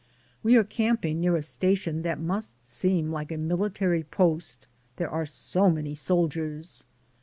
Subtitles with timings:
[0.41, 5.27] We are camping near a station that must seem like a military post, there are
[5.27, 6.85] so many soldiers.